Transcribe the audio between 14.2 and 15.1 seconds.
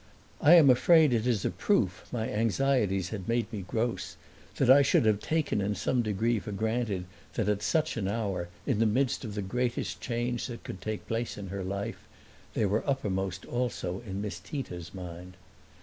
Miss Tita's